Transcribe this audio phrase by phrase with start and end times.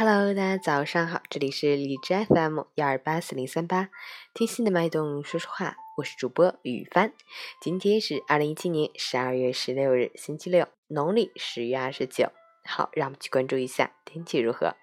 [0.00, 3.88] Hello，大家早上好，这里是荔枝 FM 幺二八四零三八，
[4.32, 7.12] 听心的脉动说说话，我是主播雨帆。
[7.60, 12.30] 今天是二零一七年十二月十六日，星期六，农历十月二十九。
[12.64, 14.76] 好，让我们去关注一下天气如何。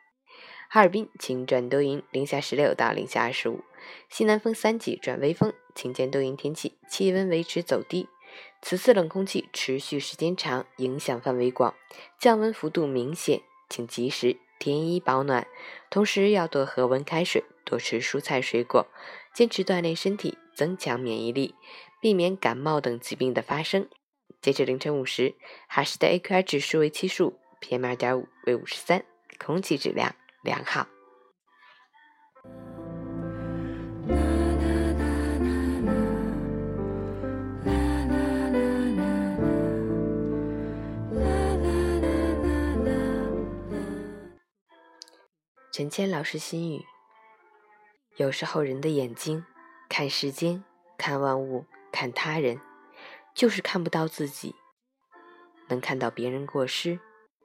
[0.69, 3.63] 哈尔滨晴转多云，零下十六到零下二十五，
[4.09, 8.09] 西南风三级转微风，晴间多云天气，气温维持走低。
[8.61, 11.73] 此次冷空气持续时间长，影响范围广，
[12.19, 14.35] 降温幅度明显，请及时。
[14.59, 15.47] 添衣保暖，
[15.89, 18.87] 同时要多喝温开水，多吃蔬菜水果，
[19.33, 21.55] 坚持锻炼身体，增强免疫力，
[22.01, 23.87] 避免感冒等疾病的发生。
[24.41, 25.35] 截止凌晨五时，
[25.67, 29.03] 哈市的 AQI 指数为七十五，PM 二点五为五十三，
[29.39, 30.87] 空气质量良好。
[45.77, 46.85] 陈谦老师心语：
[48.15, 49.45] 有时候人的眼睛
[49.89, 50.63] 看世间、
[50.97, 52.61] 看万物、看他人，
[53.33, 54.55] 就是看不到自己。
[55.67, 57.01] 能看到别人过失，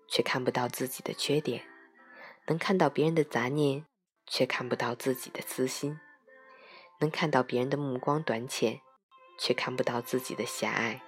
[0.09, 1.63] 却看不到自己的缺点；
[2.47, 3.85] 能看到别人的杂念，
[4.29, 5.99] 却看不到自己的私心；
[7.01, 8.81] 能看到别人的目光短浅，
[9.41, 11.03] 却看不到自己的狭隘。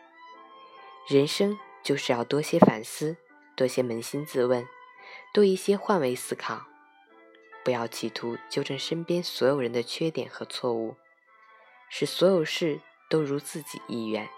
[1.06, 3.16] 人生就是要多些反思，
[3.54, 4.66] 多些扪心自问，
[5.32, 6.71] 多一些换位思考。
[7.64, 10.96] 不要企图纠正身边所有人的缺点和错误，
[11.88, 14.28] 使所有事都如自己意愿。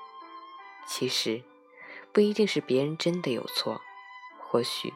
[0.87, 1.43] 其实，
[2.13, 3.81] 不一定是别人真的有错，
[4.39, 4.93] 或许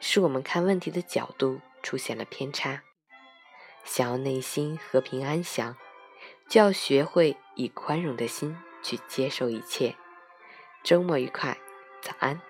[0.00, 2.82] 是我们看问题的角度出现了偏差。
[3.84, 5.76] 想要内心和平安详，
[6.48, 9.94] 就要学会以宽容的心去接受一切。
[10.82, 11.58] 周末愉快，
[12.00, 12.40] 早安。